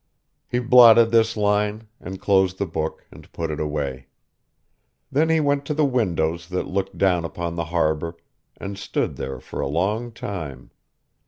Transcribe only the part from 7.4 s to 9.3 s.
the Harbor, and stood